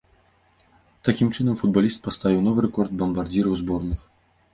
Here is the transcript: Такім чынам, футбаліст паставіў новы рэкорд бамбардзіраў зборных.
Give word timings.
Такім 1.09 1.27
чынам, 1.35 1.59
футбаліст 1.61 1.99
паставіў 2.07 2.39
новы 2.47 2.59
рэкорд 2.67 2.97
бамбардзіраў 3.03 3.53
зборных. 3.61 4.01